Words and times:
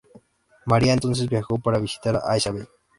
María 0.65 0.93
entonces 0.93 1.29
viajó 1.29 1.59
para 1.59 1.77
visitar 1.77 2.19
a 2.25 2.35
Isabel. 2.35 2.67